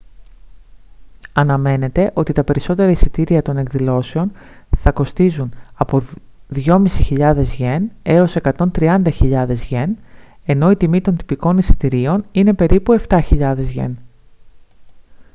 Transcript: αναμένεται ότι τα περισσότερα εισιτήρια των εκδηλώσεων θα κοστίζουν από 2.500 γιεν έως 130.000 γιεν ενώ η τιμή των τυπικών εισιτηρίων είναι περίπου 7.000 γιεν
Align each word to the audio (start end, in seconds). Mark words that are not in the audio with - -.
αναμένεται 1.33 2.11
ότι 2.13 2.33
τα 2.33 2.43
περισσότερα 2.43 2.91
εισιτήρια 2.91 3.41
των 3.41 3.57
εκδηλώσεων 3.57 4.31
θα 4.77 4.91
κοστίζουν 4.91 5.51
από 5.73 6.01
2.500 6.55 7.35
γιεν 7.43 7.91
έως 8.03 8.35
130.000 8.57 9.51
γιεν 9.55 9.97
ενώ 10.45 10.71
η 10.71 10.75
τιμή 10.77 11.01
των 11.01 11.15
τυπικών 11.17 11.57
εισιτηρίων 11.57 12.25
είναι 12.31 12.53
περίπου 12.53 12.95
7.000 13.09 13.55
γιεν 13.59 13.97